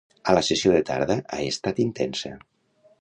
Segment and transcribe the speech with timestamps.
[0.35, 2.33] La sessió de tarda ha estat intensa.